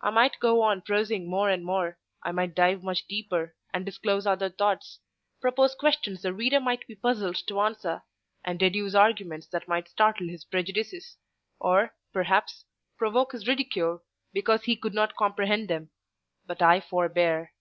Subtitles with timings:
[0.00, 4.26] I might go on prosing more and more, I might dive much deeper, and disclose
[4.26, 5.00] other thoughts,
[5.38, 8.02] propose questions the reader might be puzzled to answer,
[8.42, 11.18] and deduce arguments that might startle his prejudices,
[11.60, 12.64] or, perhaps,
[12.96, 14.02] provoke his ridicule,
[14.32, 15.90] because he could not comprehend them;
[16.46, 17.52] but I forbear.